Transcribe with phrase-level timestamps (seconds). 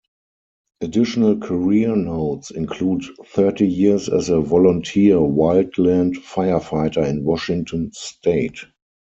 [0.81, 8.61] Additional career notes include thirty years as a volunteer wildland firefighter in Washington State.